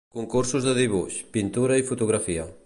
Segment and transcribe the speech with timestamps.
[0.17, 2.49] Concursos de dibuix, pintura i fotografia.